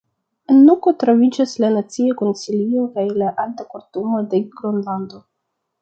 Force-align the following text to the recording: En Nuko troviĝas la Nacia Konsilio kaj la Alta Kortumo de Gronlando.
En 0.51 0.61
Nuko 0.69 0.93
troviĝas 1.03 1.53
la 1.65 1.69
Nacia 1.77 2.17
Konsilio 2.23 2.89
kaj 2.99 3.07
la 3.23 3.31
Alta 3.47 3.71
Kortumo 3.75 4.27
de 4.33 4.45
Gronlando. 4.59 5.27